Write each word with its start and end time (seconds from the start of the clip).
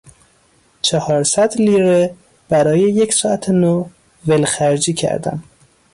چهار 0.81 1.23
صد 1.23 1.55
لیره 1.57 2.15
برای 2.49 2.79
یک 2.79 3.13
ساعت 3.13 3.49
نو 3.49 3.89
ولخرجی 4.27 4.93
کردم. 4.93 5.43